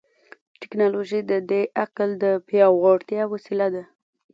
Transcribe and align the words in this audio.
ټیکنالوژي 0.59 1.19
د 1.31 1.33
دې 1.49 1.61
عقل 1.83 2.09
د 2.23 2.25
پیاوړتیا 2.47 3.23
وسیله 3.33 3.67
ده. 3.73 3.83